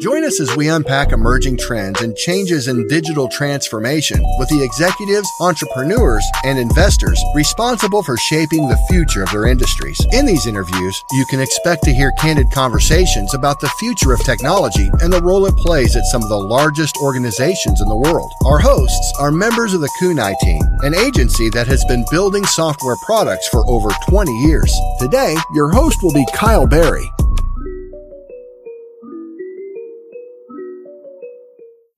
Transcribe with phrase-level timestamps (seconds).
[0.00, 5.28] Join us as we unpack emerging trends and changes in digital transformation with the executives,
[5.40, 9.98] entrepreneurs, and investors responsible for shaping the future of their industries.
[10.12, 14.90] In these interviews, you can expect to hear candid conversations about the future of technology
[15.00, 18.30] and the role it plays at some of the largest organizations in the world.
[18.44, 22.96] Our hosts are members of the Kunai team, an agency that has been building software
[23.06, 24.72] products for over 20 years.
[25.00, 27.10] Today, your host will be Kyle Barry.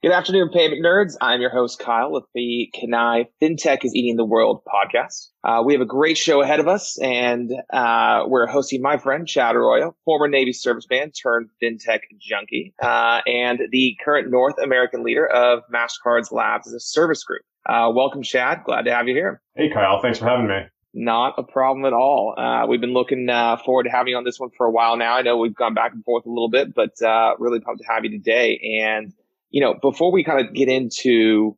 [0.00, 1.16] Good afternoon, payment nerds.
[1.20, 5.26] I'm your host, Kyle, with the Kunai FinTech is Eating the World podcast.
[5.42, 9.26] Uh, we have a great show ahead of us, and uh, we're hosting my friend,
[9.26, 15.26] Chad Arroyo, former Navy serviceman turned FinTech junkie, uh, and the current North American leader
[15.26, 17.42] of MasterCard's Labs as a service group.
[17.68, 18.62] Uh, welcome, Chad.
[18.64, 19.42] Glad to have you here.
[19.56, 20.00] Hey, Kyle.
[20.00, 20.60] Thanks for having me.
[20.94, 22.36] Not a problem at all.
[22.38, 24.96] Uh, we've been looking uh, forward to having you on this one for a while
[24.96, 25.14] now.
[25.14, 26.92] I know we've gone back and forth a little bit, but
[27.40, 28.60] really pumped to have you today.
[28.80, 29.12] And
[29.50, 31.56] you know, before we kind of get into,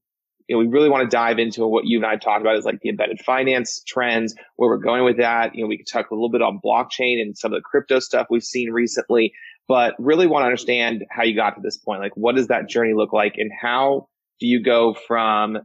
[0.49, 2.65] you know, we really want to dive into what you and I talked about is
[2.65, 5.55] like the embedded finance trends, where we're going with that.
[5.55, 8.01] You know, we could talk a little bit on blockchain and some of the crypto
[8.01, 9.33] stuff we've seen recently,
[9.69, 12.01] but really want to understand how you got to this point.
[12.01, 14.09] Like, what does that journey look like and how
[14.41, 15.59] do you go from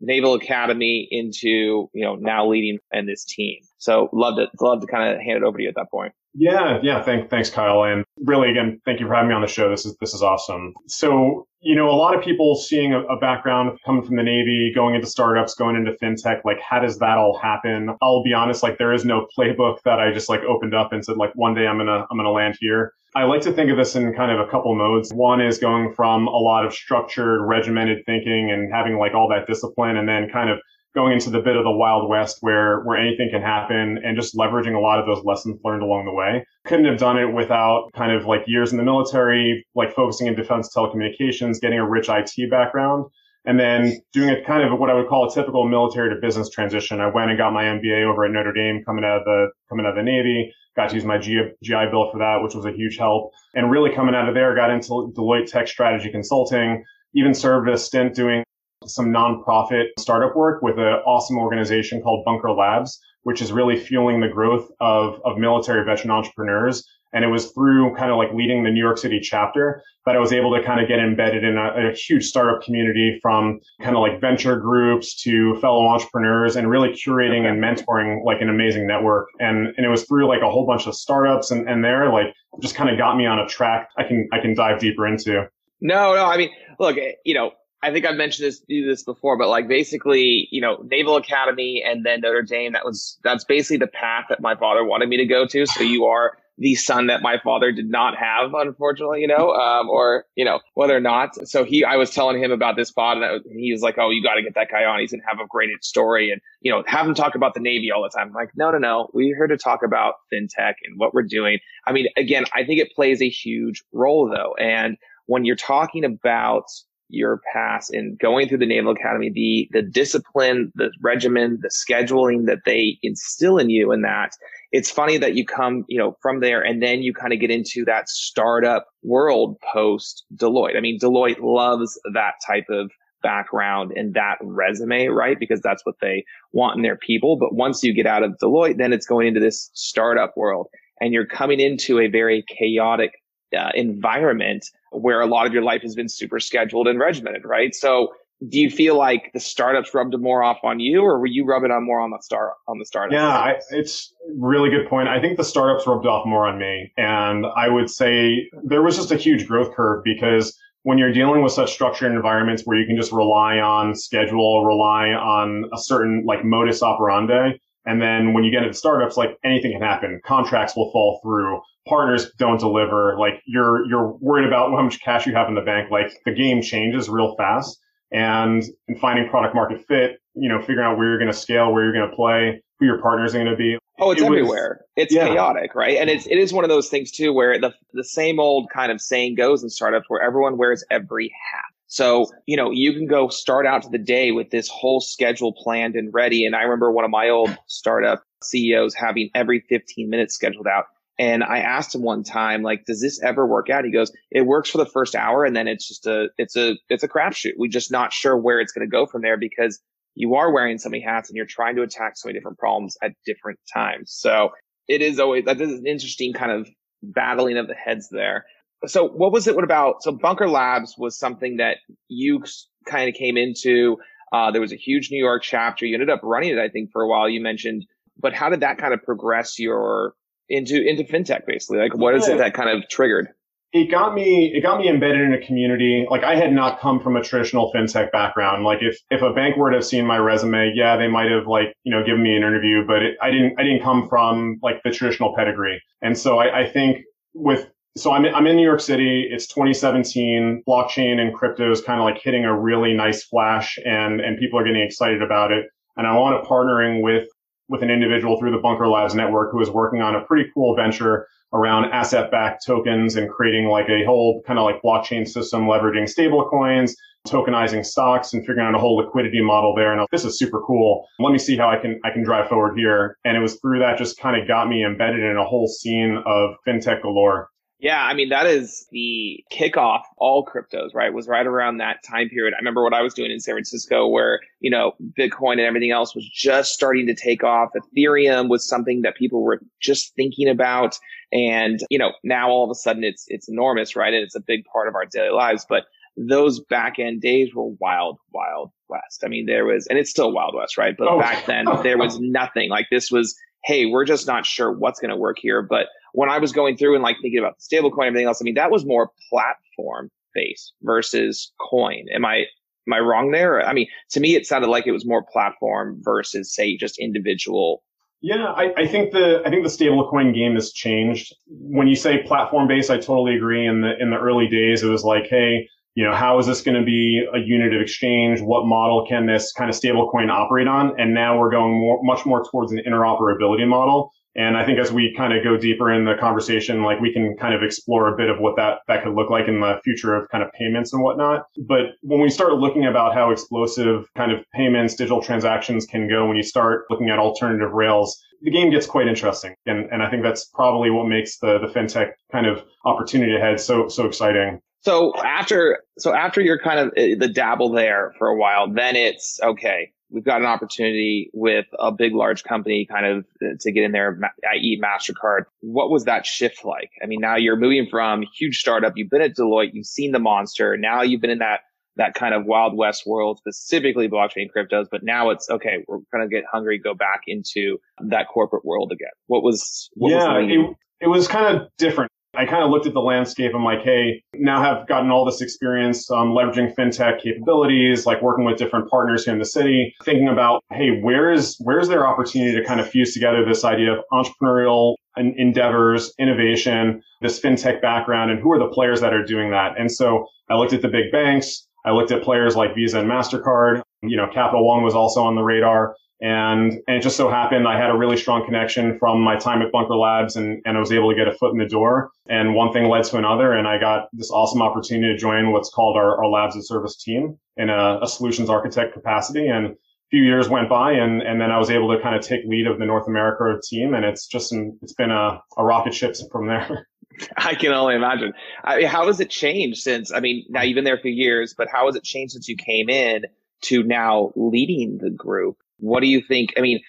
[0.00, 3.58] Naval Academy into, you know, now leading and this team?
[3.82, 6.12] So love to, love to kind of hand it over to you at that point.
[6.34, 7.02] Yeah, yeah.
[7.02, 7.82] Thank, thanks, Kyle.
[7.82, 9.68] And really, again, thank you for having me on the show.
[9.68, 10.72] This is this is awesome.
[10.86, 14.70] So, you know, a lot of people seeing a, a, background coming from the Navy,
[14.72, 17.90] going into startups, going into fintech, like how does that all happen?
[18.00, 21.04] I'll be honest, like there is no playbook that I just like opened up and
[21.04, 22.92] said like one day I'm gonna I'm gonna land here.
[23.16, 25.12] I like to think of this in kind of a couple modes.
[25.12, 29.48] One is going from a lot of structured, regimented thinking and having like all that
[29.48, 30.60] discipline, and then kind of
[30.94, 34.36] going into the bit of the wild west where where anything can happen and just
[34.36, 37.90] leveraging a lot of those lessons learned along the way couldn't have done it without
[37.94, 42.08] kind of like years in the military like focusing in defense telecommunications getting a rich
[42.08, 43.06] it background
[43.44, 46.48] and then doing a kind of what I would call a typical military to business
[46.48, 47.00] transition.
[47.00, 49.84] I went and got my MBA over at Notre Dame coming out of the coming
[49.84, 50.52] out of the Navy.
[50.76, 53.32] Got to use my GI, GI Bill for that, which was a huge help.
[53.54, 56.84] And really coming out of there, got into Deloitte Tech Strategy Consulting.
[57.14, 58.42] Even served a stint doing
[58.86, 64.20] some nonprofit startup work with an awesome organization called Bunker Labs, which is really fueling
[64.20, 66.86] the growth of, of military veteran entrepreneurs.
[67.14, 70.18] And it was through kind of like leading the New York City chapter that I
[70.18, 73.94] was able to kind of get embedded in a, a huge startup community from kind
[73.94, 78.86] of like venture groups to fellow entrepreneurs and really curating and mentoring like an amazing
[78.86, 79.28] network.
[79.40, 82.34] And, and it was through like a whole bunch of startups and, and there like
[82.60, 85.48] just kind of got me on a track I can, I can dive deeper into.
[85.82, 86.24] No, no.
[86.24, 90.48] I mean, look, you know, I think I've mentioned this this before, but like basically,
[90.50, 92.72] you know, Naval Academy and then Notre Dame.
[92.72, 95.66] That was that's basically the path that my father wanted me to go to.
[95.66, 99.88] So you are the son that my father did not have, unfortunately, you know, um,
[99.88, 101.48] or you know whether or not.
[101.48, 104.22] So he, I was telling him about this pod, and he was like, "Oh, you
[104.22, 105.00] got to get that guy on.
[105.00, 107.90] He's gonna have a great story, and you know, have him talk about the Navy
[107.90, 109.08] all the time." I'm like, no, no, no.
[109.12, 111.58] We're here to talk about fintech and what we're doing.
[111.86, 116.04] I mean, again, I think it plays a huge role though, and when you're talking
[116.04, 116.64] about
[117.12, 122.46] your past in going through the Naval Academy, the the discipline, the regimen, the scheduling
[122.46, 124.32] that they instill in you and that
[124.72, 127.50] it's funny that you come, you know, from there and then you kind of get
[127.50, 130.76] into that startup world post Deloitte.
[130.76, 132.90] I mean, Deloitte loves that type of
[133.22, 135.38] background and that resume, right?
[135.38, 137.36] Because that's what they want in their people.
[137.38, 140.68] But once you get out of Deloitte, then it's going into this startup world
[141.00, 143.12] and you're coming into a very chaotic
[143.56, 147.74] uh, environment where a lot of your life has been super scheduled and regimented, right?
[147.74, 148.12] So
[148.48, 151.70] do you feel like the startups rubbed more off on you or were you rubbing
[151.70, 153.12] on more on the start on the startup?
[153.12, 155.08] Yeah, I, it's really good point.
[155.08, 156.92] I think the startups rubbed off more on me.
[156.96, 161.42] And I would say there was just a huge growth curve because when you're dealing
[161.42, 166.24] with such structured environments where you can just rely on schedule, rely on a certain
[166.26, 167.52] like modus operandi,
[167.84, 170.20] and then when you get into startups, like anything can happen.
[170.24, 171.60] Contracts will fall through.
[171.88, 173.16] Partners don't deliver.
[173.18, 175.90] Like you're, you're worried about how much cash you have in the bank.
[175.90, 177.78] Like the game changes real fast
[178.12, 181.72] and in finding product market fit, you know, figuring out where you're going to scale,
[181.72, 183.78] where you're going to play, who your partners are going to be.
[183.98, 184.80] Oh, it's it everywhere.
[184.80, 185.28] Was, it's yeah.
[185.28, 185.96] chaotic, right?
[185.98, 188.90] And it's it is one of those things too, where the the same old kind
[188.90, 191.72] of saying goes in startups, where everyone wears every hat.
[191.92, 195.52] So, you know, you can go start out to the day with this whole schedule
[195.52, 196.46] planned and ready.
[196.46, 200.86] And I remember one of my old startup CEOs having every 15 minutes scheduled out.
[201.18, 203.84] And I asked him one time, like, does this ever work out?
[203.84, 205.44] He goes, it works for the first hour.
[205.44, 207.52] And then it's just a, it's a, it's a crapshoot.
[207.56, 209.78] We're just not sure where it's going to go from there because
[210.14, 212.96] you are wearing so many hats and you're trying to attack so many different problems
[213.02, 214.12] at different times.
[214.12, 214.50] So
[214.88, 216.68] it is always, that is an interesting kind of
[217.02, 218.46] battling of the heads there.
[218.86, 221.78] so what was it what about so bunker labs was something that
[222.08, 222.42] you
[222.86, 223.96] kind of came into
[224.32, 226.90] uh, there was a huge new york chapter you ended up running it i think
[226.92, 227.84] for a while you mentioned
[228.18, 230.14] but how did that kind of progress your
[230.52, 233.28] into into fintech basically like what is it that kind of triggered
[233.72, 237.00] it got me it got me embedded in a community like i had not come
[237.00, 240.18] from a traditional fintech background like if if a bank were to have seen my
[240.18, 243.30] resume yeah they might have like you know given me an interview but it, i
[243.30, 246.98] didn't i didn't come from like the traditional pedigree and so i, I think
[247.34, 247.66] with
[247.96, 249.28] so I'm, I'm in New York City.
[249.30, 250.62] It's 2017.
[250.66, 254.58] Blockchain and crypto is kind of like hitting a really nice flash and, and people
[254.58, 255.66] are getting excited about it.
[255.96, 257.28] And I want to partnering with,
[257.72, 260.76] with an individual through the Bunker Labs network who is working on a pretty cool
[260.76, 265.62] venture around asset backed tokens and creating like a whole kind of like blockchain system,
[265.62, 266.94] leveraging stable coins,
[267.26, 269.92] tokenizing stocks and figuring out a whole liquidity model there.
[269.92, 271.06] And this is super cool.
[271.18, 273.16] Let me see how I can, I can drive forward here.
[273.24, 276.22] And it was through that just kind of got me embedded in a whole scene
[276.26, 277.48] of fintech galore.
[277.82, 281.12] Yeah, I mean, that is the kickoff all cryptos, right?
[281.12, 282.54] Was right around that time period.
[282.54, 285.90] I remember what I was doing in San Francisco where, you know, Bitcoin and everything
[285.90, 287.70] else was just starting to take off.
[287.74, 290.96] Ethereum was something that people were just thinking about.
[291.32, 294.14] And, you know, now all of a sudden it's, it's enormous, right?
[294.14, 295.66] And it's a big part of our daily lives.
[295.68, 295.86] But
[296.16, 299.24] those back end days were wild, wild west.
[299.24, 300.94] I mean, there was, and it's still wild west, right?
[300.96, 301.18] But oh.
[301.18, 305.10] back then there was nothing like this was, Hey, we're just not sure what's going
[305.10, 308.06] to work here, but when I was going through and like thinking about the stablecoin
[308.06, 312.06] and everything else, I mean, that was more platform based versus coin.
[312.14, 312.44] Am I,
[312.86, 313.66] am I wrong there?
[313.66, 317.82] I mean, to me, it sounded like it was more platform versus say just individual.
[318.20, 321.34] Yeah, I, I think the I think the stablecoin game has changed.
[321.48, 323.66] When you say platform based, I totally agree.
[323.66, 326.62] In the in the early days, it was like, hey, you know, how is this
[326.62, 328.40] going to be a unit of exchange?
[328.40, 330.98] What model can this kind of stablecoin operate on?
[331.00, 334.90] And now we're going more, much more towards an interoperability model and I think as
[334.90, 338.16] we kind of go deeper in the conversation, like we can kind of explore a
[338.16, 340.94] bit of what that, that could look like in the future of kind of payments
[340.94, 341.44] and whatnot.
[341.68, 346.26] But when we start looking about how explosive kind of payments, digital transactions can go,
[346.26, 349.54] when you start looking at alternative rails, the game gets quite interesting.
[349.66, 353.60] And, and I think that's probably what makes the, the fintech kind of opportunity ahead
[353.60, 354.60] so, so exciting.
[354.82, 358.96] So after, so after you're kind of eh, the dabble there for a while, then
[358.96, 363.72] it's okay we've got an opportunity with a big, large company kind of uh, to
[363.72, 364.18] get in there,
[364.52, 364.80] i.e.
[364.82, 365.44] MasterCard.
[365.60, 366.90] What was that shift like?
[367.02, 368.92] I mean, now you're moving from huge startup.
[368.96, 369.70] You've been at Deloitte.
[369.72, 370.76] You've seen the monster.
[370.76, 371.60] Now you've been in that,
[371.96, 374.86] that kind of wild west world, specifically blockchain cryptos.
[374.90, 375.84] But now it's okay.
[375.88, 377.78] We're going to get hungry, go back into
[378.08, 379.12] that corporate world again.
[379.26, 382.10] What was, what yeah, was it, it was kind of different.
[382.34, 383.52] I kind of looked at the landscape.
[383.54, 388.46] I'm like, hey, now have gotten all this experience um, leveraging fintech capabilities, like working
[388.46, 392.06] with different partners here in the city, thinking about, hey, where is where is there
[392.06, 398.30] opportunity to kind of fuse together this idea of entrepreneurial endeavors, innovation, this fintech background,
[398.30, 399.78] and who are the players that are doing that?
[399.78, 401.66] And so I looked at the big banks.
[401.84, 403.82] I looked at players like Visa and Mastercard.
[404.02, 405.96] You know, Capital One was also on the radar.
[406.22, 409.60] And, and it just so happened I had a really strong connection from my time
[409.60, 412.12] at Bunker Labs and, and I was able to get a foot in the door.
[412.28, 413.52] And one thing led to another.
[413.52, 416.96] And I got this awesome opportunity to join what's called our, our Labs and Service
[416.96, 419.48] team in a, a solutions architect capacity.
[419.48, 419.74] And a
[420.10, 422.68] few years went by and, and then I was able to kind of take lead
[422.68, 423.92] of the North America team.
[423.92, 426.86] And it's just, it's been a, a rocket ship from there.
[427.36, 428.32] I can only imagine.
[428.62, 431.68] I how has it changed since, I mean, now you've been there for years, but
[431.68, 433.24] how has it changed since you came in
[433.62, 435.61] to now leading the group?
[435.82, 436.54] What do you think?
[436.56, 436.80] I mean,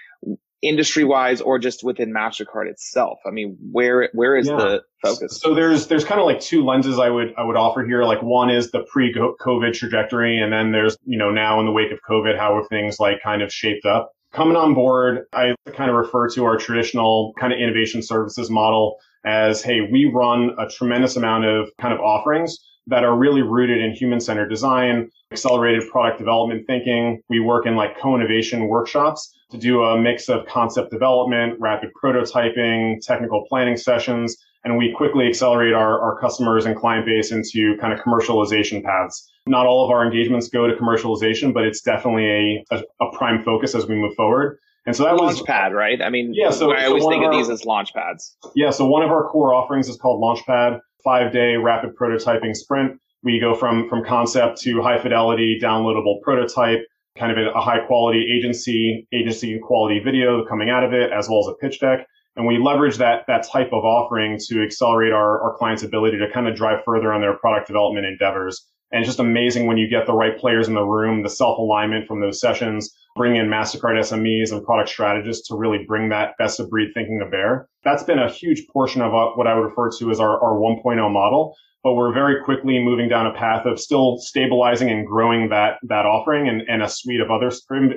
[0.61, 3.19] industry wise or just within MasterCard itself?
[3.25, 4.55] I mean, where where is yeah.
[4.55, 5.39] the focus?
[5.41, 8.03] So there's there's kind of like two lenses I would I would offer here.
[8.03, 11.91] Like one is the pre-COVID trajectory, and then there's you know now in the wake
[11.91, 14.11] of COVID, how have things like kind of shaped up?
[14.31, 18.97] Coming on board, I kind of refer to our traditional kind of innovation services model
[19.25, 22.57] as, hey, we run a tremendous amount of kind of offerings
[22.87, 27.21] that are really rooted in human centered design, accelerated product development thinking.
[27.29, 32.99] We work in like co-innovation workshops to do a mix of concept development, rapid prototyping,
[33.01, 37.93] technical planning sessions, and we quickly accelerate our, our customers and client base into kind
[37.93, 39.29] of commercialization paths.
[39.45, 43.43] Not all of our engagements go to commercialization, but it's definitely a, a, a prime
[43.43, 44.57] focus as we move forward.
[44.85, 46.01] And so that launch was Launchpad, right?
[46.01, 46.49] I mean, yeah.
[46.49, 48.35] So I always so think of, our, these as launch pads.
[48.55, 48.69] Yeah.
[48.69, 52.99] So one of our core offerings is called Launchpad five day rapid prototyping sprint.
[53.23, 56.79] We go from, from concept to high fidelity downloadable prototype,
[57.17, 61.39] kind of a high quality agency, agency quality video coming out of it, as well
[61.39, 62.05] as a pitch deck.
[62.35, 66.31] And we leverage that, that type of offering to accelerate our, our clients' ability to
[66.31, 68.65] kind of drive further on their product development endeavors.
[68.91, 71.57] And it's just amazing when you get the right players in the room, the self
[71.57, 76.31] alignment from those sessions, bring in MasterCard SMEs and product strategists to really bring that
[76.37, 77.67] best of breed thinking to bear.
[77.83, 81.11] That's been a huge portion of what I would refer to as our, our 1.0
[81.11, 81.55] model.
[81.83, 86.05] But we're very quickly moving down a path of still stabilizing and growing that, that
[86.05, 87.51] offering and, and a suite of other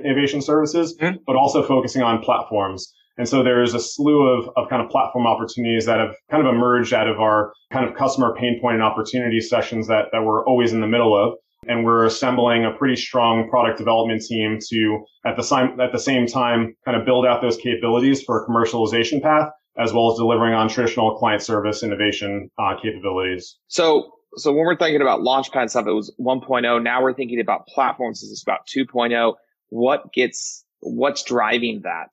[0.05, 1.19] innovation services, mm-hmm.
[1.25, 2.93] but also focusing on platforms.
[3.17, 6.53] And so there's a slew of, of kind of platform opportunities that have kind of
[6.53, 10.45] emerged out of our kind of customer pain point and opportunity sessions that, that we're
[10.45, 11.35] always in the middle of.
[11.69, 15.99] And we're assembling a pretty strong product development team to at the same, at the
[15.99, 20.19] same time kind of build out those capabilities for a commercialization path, as well as
[20.19, 23.59] delivering on traditional client service innovation uh, capabilities.
[23.69, 26.83] So so when we're thinking about launchpad stuff, it was 1.0.
[26.83, 28.21] Now we're thinking about platforms.
[28.21, 29.35] This is about 2.0.
[29.71, 32.11] What gets, what's driving that?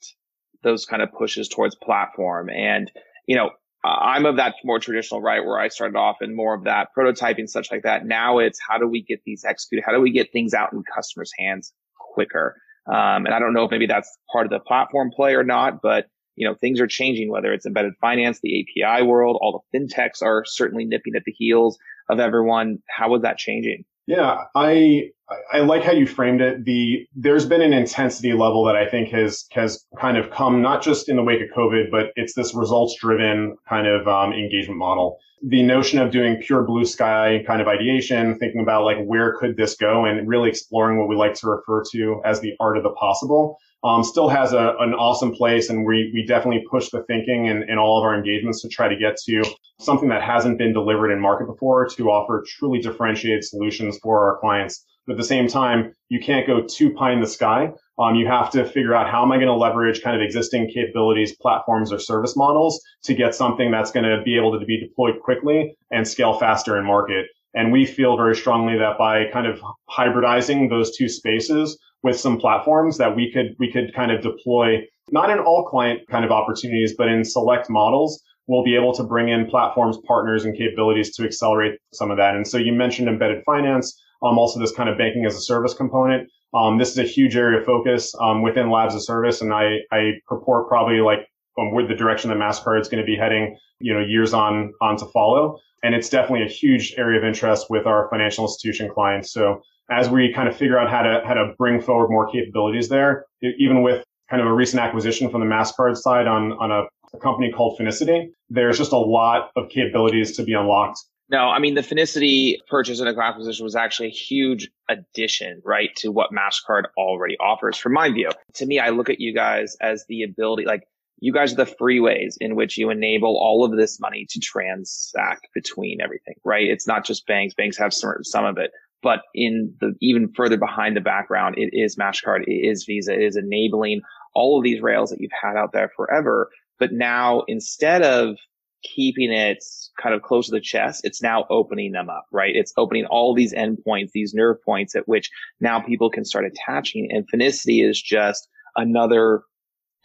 [0.63, 2.49] those kind of pushes towards platform.
[2.49, 2.89] And,
[3.27, 3.51] you know,
[3.83, 7.49] I'm of that more traditional, right, where I started off and more of that prototyping,
[7.49, 8.05] such like that.
[8.05, 9.83] Now it's how do we get these executed?
[9.85, 12.55] How do we get things out in customers' hands quicker?
[12.87, 15.81] Um, and I don't know if maybe that's part of the platform play or not,
[15.81, 19.77] but you know, things are changing, whether it's embedded finance, the API world, all the
[19.77, 21.77] fintechs are certainly nipping at the heels
[22.09, 22.79] of everyone.
[22.89, 23.85] How is that changing?
[24.05, 25.11] Yeah, I
[25.51, 26.65] I like how you framed it.
[26.65, 30.81] The there's been an intensity level that I think has has kind of come not
[30.81, 34.77] just in the wake of COVID, but it's this results driven kind of um, engagement
[34.77, 35.17] model.
[35.45, 39.55] The notion of doing pure blue sky kind of ideation, thinking about like where could
[39.55, 42.83] this go, and really exploring what we like to refer to as the art of
[42.83, 45.69] the possible um, still has a, an awesome place.
[45.69, 48.87] And we, we definitely push the thinking and, in all of our engagements to try
[48.87, 49.43] to get to
[49.79, 54.39] something that hasn't been delivered in market before to offer truly differentiated solutions for our
[54.39, 54.85] clients.
[55.05, 57.73] But at the same time, you can't go too pie in the sky.
[57.99, 60.71] Um, you have to figure out how am I going to leverage kind of existing
[60.73, 64.79] capabilities, platforms, or service models to get something that's going to be able to be
[64.79, 67.25] deployed quickly and scale faster in market.
[67.53, 72.37] And we feel very strongly that by kind of hybridizing those two spaces, with some
[72.37, 74.81] platforms that we could we could kind of deploy
[75.11, 79.03] not in all client kind of opportunities, but in select models, we'll be able to
[79.03, 82.35] bring in platforms, partners, and capabilities to accelerate some of that.
[82.35, 85.73] And so you mentioned embedded finance, um, also this kind of banking as a service
[85.73, 86.29] component.
[86.53, 89.79] Um, this is a huge area of focus um, within Labs as Service, and I,
[89.91, 91.27] I purport probably like
[91.59, 94.71] um, with the direction that Mastercard is going to be heading, you know, years on
[94.81, 95.59] on to follow.
[95.83, 99.33] And it's definitely a huge area of interest with our financial institution clients.
[99.33, 102.89] So as we kind of figure out how to how to bring forward more capabilities
[102.89, 106.83] there, even with kind of a recent acquisition from the Mastercard side on on a,
[107.15, 110.99] a company called Finicity, there's just a lot of capabilities to be unlocked.
[111.29, 116.11] No, I mean the Finicity purchase and acquisition was actually a huge addition, right, to
[116.11, 117.77] what Mastercard already offers.
[117.77, 120.83] From my view, to me, I look at you guys as the ability, like
[121.19, 125.47] you guys are the freeways in which you enable all of this money to transact
[125.53, 126.67] between everything, right?
[126.67, 127.53] It's not just banks.
[127.53, 128.71] Banks have some, some of it,
[129.03, 133.21] but in the even further behind the background, it is MasterCard, it is Visa, it
[133.21, 134.01] is enabling
[134.33, 136.49] all of these rails that you've had out there forever.
[136.79, 138.37] But now instead of
[138.83, 139.63] keeping it
[140.01, 142.55] kind of close to the chest, it's now opening them up, right?
[142.55, 145.29] It's opening all these endpoints, these nerve points at which
[145.59, 147.09] now people can start attaching.
[147.11, 149.41] And Finicity is just another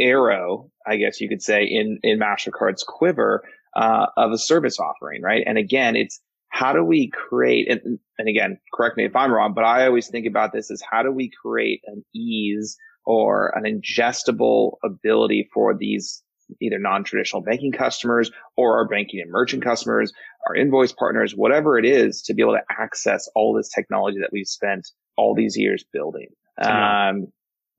[0.00, 3.42] arrow, I guess you could say, in, in MasterCard's quiver
[3.76, 5.42] uh, of a service offering, right?
[5.46, 9.52] And again, it's how do we create and, and again correct me if i'm wrong
[9.54, 13.64] but i always think about this as how do we create an ease or an
[13.64, 16.22] ingestible ability for these
[16.60, 20.12] either non-traditional banking customers or our banking and merchant customers
[20.46, 24.30] our invoice partners whatever it is to be able to access all this technology that
[24.32, 26.28] we've spent all these years building.
[26.60, 27.26] Um,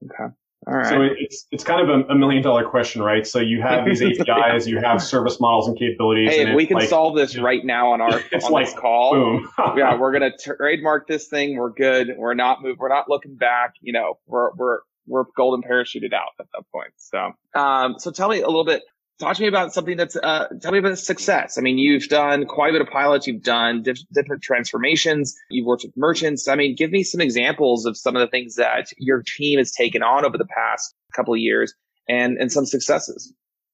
[0.06, 0.34] okay
[0.68, 0.88] right.
[0.88, 3.26] So it's it's kind of a, a, million dollar question, right?
[3.26, 6.32] So you have these APIs, you have service models and capabilities.
[6.32, 8.76] Hey, and we can like, solve this right now on our it's on like, this
[8.76, 9.14] call.
[9.14, 9.50] Boom.
[9.78, 11.58] yeah, we're gonna trademark this thing.
[11.58, 12.10] We're good.
[12.18, 12.78] We're not move.
[12.78, 13.74] We're not looking back.
[13.82, 16.92] You know, we're we're we're golden parachuted out at that point.
[16.98, 18.84] So, um, so tell me a little bit
[19.20, 21.58] talk to me about something that's uh, tell me about success.
[21.58, 23.28] I mean you've done quite a bit of pilots.
[23.28, 25.36] You've done diff- different transformations.
[25.50, 26.48] You've worked with merchants.
[26.48, 29.72] I mean give me some examples of some of the things that your team has
[29.72, 31.74] taken on over the past couple of years
[32.08, 33.34] and and some successes.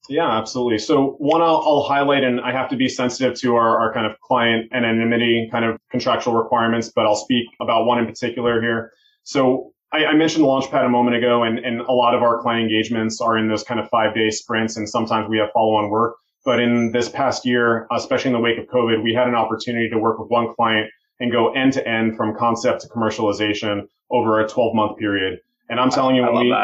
[0.09, 0.79] Yeah absolutely.
[0.79, 4.05] So one I'll, I'll highlight and i have to be sensitive to our, our kind
[4.05, 8.91] of client anonymity kind of contractual requirements but i'll speak about one in particular here.
[9.23, 12.63] So I, I mentioned Launchpad a moment ago, and, and a lot of our client
[12.63, 15.89] engagements are in those kind of five day sprints, and sometimes we have follow on
[15.89, 16.15] work.
[16.43, 19.89] But in this past year, especially in the wake of COVID, we had an opportunity
[19.89, 24.41] to work with one client and go end to end from concept to commercialization over
[24.41, 25.39] a 12 month period.
[25.69, 26.55] And I'm telling you, when we,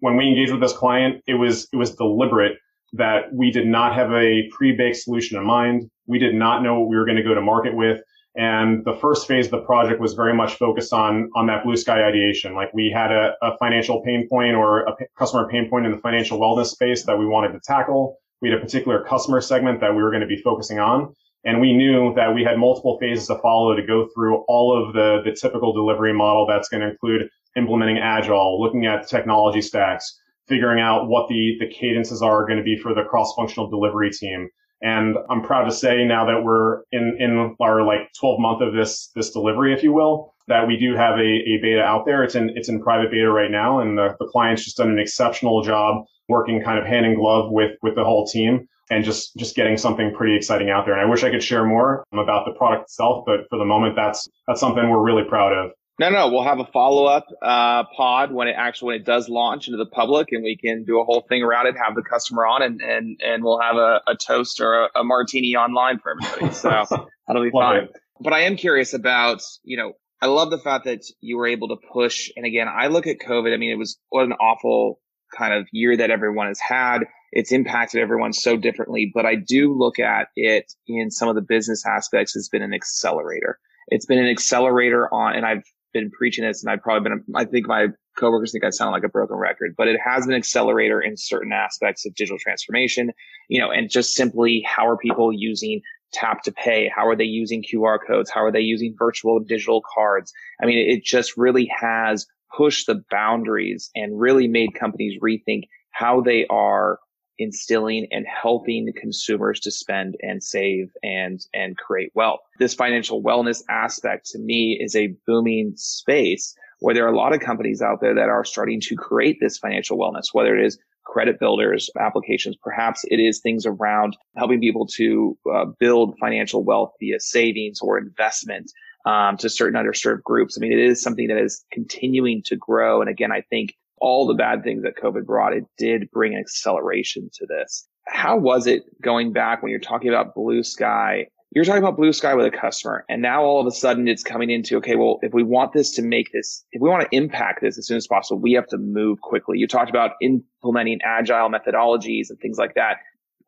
[0.00, 2.56] when we engaged with this client, it was, it was deliberate
[2.94, 5.88] that we did not have a pre-baked solution in mind.
[6.06, 8.00] We did not know what we were going to go to market with.
[8.36, 11.76] And the first phase of the project was very much focused on, on that blue
[11.76, 12.54] sky ideation.
[12.54, 15.92] Like we had a, a financial pain point or a p- customer pain point in
[15.92, 18.16] the financial wellness space that we wanted to tackle.
[18.40, 21.12] We had a particular customer segment that we were going to be focusing on.
[21.44, 24.92] And we knew that we had multiple phases to follow to go through all of
[24.92, 30.20] the, the typical delivery model that's going to include implementing agile, looking at technology stacks,
[30.46, 34.48] figuring out what the, the cadences are going to be for the cross-functional delivery team.
[34.82, 38.72] And I'm proud to say now that we're in, in our like 12 month of
[38.72, 42.24] this, this delivery, if you will, that we do have a, a beta out there.
[42.24, 43.80] It's in, it's in private beta right now.
[43.80, 47.50] And the, the client's just done an exceptional job working kind of hand in glove
[47.50, 50.94] with, with the whole team and just, just getting something pretty exciting out there.
[50.94, 53.96] And I wish I could share more about the product itself, but for the moment,
[53.96, 55.72] that's, that's something we're really proud of.
[56.00, 59.28] No, no, we'll have a follow up uh, pod when it actually when it does
[59.28, 61.74] launch into the public, and we can do a whole thing around it.
[61.76, 65.04] Have the customer on, and and and we'll have a, a toast or a, a,
[65.04, 66.54] martini online for everybody.
[66.54, 66.70] So
[67.26, 67.82] that'll be fine.
[67.82, 67.96] It.
[68.18, 69.92] But I am curious about you know
[70.22, 72.30] I love the fact that you were able to push.
[72.34, 73.52] And again, I look at COVID.
[73.52, 75.00] I mean, it was what an awful
[75.36, 77.00] kind of year that everyone has had.
[77.32, 81.42] It's impacted everyone so differently, but I do look at it in some of the
[81.42, 82.34] business aspects.
[82.36, 83.58] It's been an accelerator.
[83.88, 87.44] It's been an accelerator on, and I've been preaching this and I've probably been, I
[87.44, 91.00] think my coworkers think I sound like a broken record, but it has an accelerator
[91.00, 93.12] in certain aspects of digital transformation,
[93.48, 95.80] you know, and just simply how are people using
[96.12, 96.90] tap to pay?
[96.94, 98.30] How are they using QR codes?
[98.30, 100.32] How are they using virtual digital cards?
[100.62, 106.20] I mean, it just really has pushed the boundaries and really made companies rethink how
[106.20, 106.98] they are
[107.40, 112.40] instilling and helping consumers to spend and save and and create wealth.
[112.58, 117.34] This financial wellness aspect to me is a booming space where there are a lot
[117.34, 120.78] of companies out there that are starting to create this financial wellness, whether it is
[121.04, 126.92] credit builders applications, perhaps it is things around helping people to uh, build financial wealth
[127.00, 128.70] via savings or investment.
[129.06, 130.58] Um, to certain underserved groups.
[130.58, 133.00] I mean, it is something that is continuing to grow.
[133.00, 137.30] And again, I think all the bad things that COVID brought, it did bring acceleration
[137.34, 137.86] to this.
[138.08, 141.26] How was it going back when you're talking about blue sky?
[141.52, 144.22] You're talking about blue sky with a customer and now all of a sudden it's
[144.22, 147.16] coming into, okay, well, if we want this to make this, if we want to
[147.16, 149.58] impact this as soon as possible, we have to move quickly.
[149.58, 152.98] You talked about implementing agile methodologies and things like that.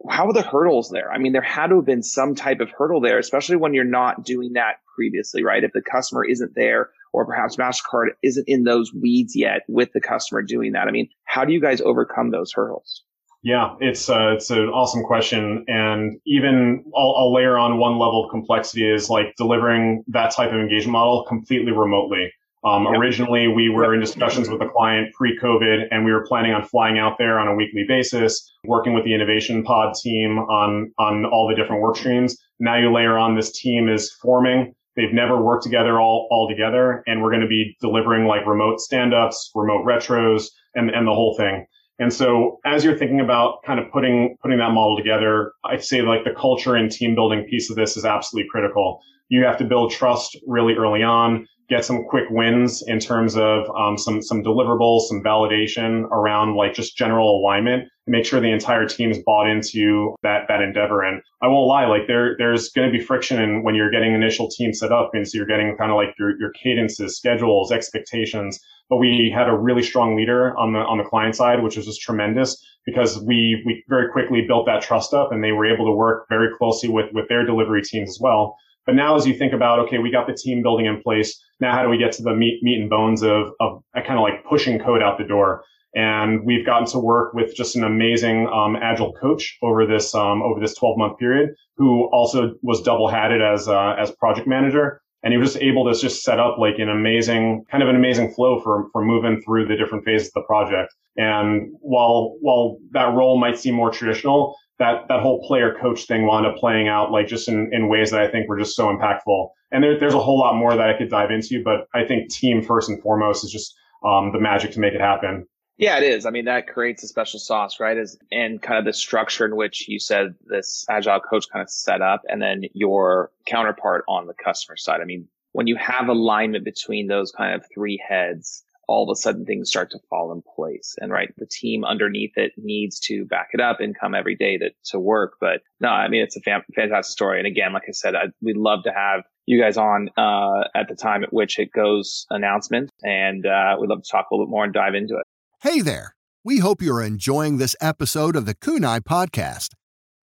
[0.09, 1.11] How are the hurdles there?
[1.13, 3.85] I mean, there had to have been some type of hurdle there, especially when you're
[3.85, 5.63] not doing that previously, right?
[5.63, 10.01] If the customer isn't there or perhaps MasterCard isn't in those weeds yet with the
[10.01, 10.89] customer doing that?
[10.89, 13.05] I mean, how do you guys overcome those hurdles?
[13.45, 18.25] Yeah, it's uh, it's an awesome question, and even I'll, I'll layer on one level
[18.25, 22.33] of complexity is like delivering that type of engagement model completely remotely.
[22.65, 23.01] Um, yep.
[23.01, 26.99] Originally, we were in discussions with the client pre-COVID, and we were planning on flying
[26.99, 31.49] out there on a weekly basis, working with the innovation pod team on on all
[31.49, 32.37] the different work streams.
[32.61, 34.75] Now you layer on this team is forming.
[34.95, 37.03] They've never worked together all, all together.
[37.07, 41.35] And we're going to be delivering like remote stand-ups, remote retros and, and the whole
[41.37, 41.67] thing.
[41.99, 46.03] And so as you're thinking about kind of putting, putting that model together, I'd say
[46.03, 49.01] like the culture and team building piece of this is absolutely critical.
[49.29, 53.65] You have to build trust really early on get some quick wins in terms of
[53.75, 58.53] um, some some deliverables, some validation around like just general alignment, and make sure the
[58.53, 61.03] entire team is bought into that that endeavor.
[61.03, 64.51] And I won't lie, like there there's going to be friction when you're getting initial
[64.51, 68.61] team set up, and so you're getting kind of like your your cadences, schedules, expectations.
[68.91, 71.87] But we had a really strong leader on the on the client side, which was
[71.87, 75.87] just tremendous because we we very quickly built that trust up, and they were able
[75.87, 78.59] to work very closely with with their delivery teams as well.
[78.87, 81.41] But now as you think about, okay, we got the team building in place.
[81.61, 84.23] Now how do we get to the meat, meat and bones of, of kind of
[84.23, 85.65] like pushing code out the door?
[85.95, 90.43] And we've gotten to work with just an amazing, um, agile coach over this, um,
[90.43, 95.01] over this 12 month period who also was double hatted as, uh, as project manager.
[95.23, 97.95] And he was just able to just set up like an amazing, kind of an
[97.95, 100.93] amazing flow for, for moving through the different phases of the project.
[101.17, 106.27] And while, while that role might seem more traditional, that that whole player coach thing
[106.27, 108.87] wound up playing out like just in, in ways that I think were just so
[108.87, 109.49] impactful.
[109.71, 112.31] And there, there's a whole lot more that I could dive into, but I think
[112.31, 115.47] team first and foremost is just um, the magic to make it happen.
[115.79, 116.27] Yeah, it is.
[116.27, 117.97] I mean, that creates a special sauce, right?
[117.97, 121.71] Is and kind of the structure in which you said this agile coach kind of
[121.71, 125.01] set up, and then your counterpart on the customer side.
[125.01, 129.17] I mean, when you have alignment between those kind of three heads, all of a
[129.17, 130.95] sudden things start to fall in place.
[130.99, 134.59] And right, the team underneath it needs to back it up and come every day
[134.59, 135.35] to, to work.
[135.41, 137.39] But no, I mean, it's a fam- fantastic story.
[137.39, 140.89] And again, like I said, I, we'd love to have you guys on, uh, at
[140.89, 142.91] the time at which it goes announcement.
[143.03, 145.27] And, uh, we'd love to talk a little bit more and dive into it.
[145.63, 146.15] Hey there.
[146.45, 149.71] We hope you're enjoying this episode of the Kunai podcast.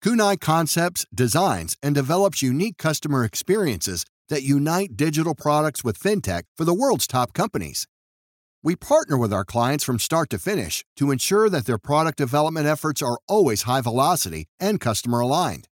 [0.03, 6.65] Kunai concepts, designs, and develops unique customer experiences that unite digital products with fintech for
[6.65, 7.87] the world's top companies.
[8.67, 12.67] We partner with our clients from start to finish to ensure that their product development
[12.67, 15.69] efforts are always high velocity and customer aligned.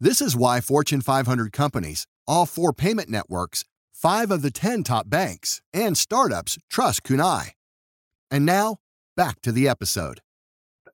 [0.00, 5.10] This is why Fortune 500 companies, all four payment networks, five of the 10 top
[5.10, 7.50] banks, and startups trust Kunai.
[8.30, 8.78] And now,
[9.14, 10.22] back to the episode.